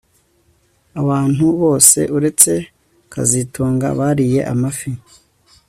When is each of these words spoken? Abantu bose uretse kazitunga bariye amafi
Abantu 1.01 1.43
bose 1.61 1.99
uretse 2.17 2.51
kazitunga 3.13 3.87
bariye 3.99 4.39
amafi 4.53 4.89